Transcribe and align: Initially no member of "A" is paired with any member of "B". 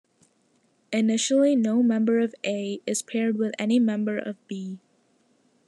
Initially 0.91 1.55
no 1.55 1.83
member 1.83 2.17
of 2.21 2.33
"A" 2.43 2.81
is 2.87 3.03
paired 3.03 3.37
with 3.37 3.53
any 3.59 3.77
member 3.77 4.17
of 4.17 4.35
"B". 4.47 4.79